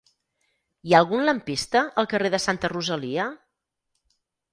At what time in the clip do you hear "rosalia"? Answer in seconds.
2.73-3.27